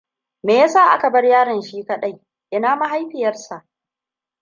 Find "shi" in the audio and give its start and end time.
1.61-1.85